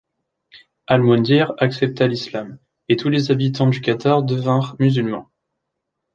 Al-Mundhir 0.87 1.53
accepta 1.61 2.07
l'islam, 2.07 2.57
et 2.89 2.95
tous 2.95 3.09
les 3.09 3.29
habitants 3.29 3.69
du 3.69 3.81
Qatar 3.81 4.23
devinrent 4.23 4.75
musulmans. 4.79 5.29